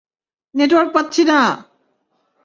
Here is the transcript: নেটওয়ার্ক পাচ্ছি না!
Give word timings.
নেটওয়ার্ক 0.55 0.89
পাচ্ছি 0.95 1.21
না! 1.23 1.39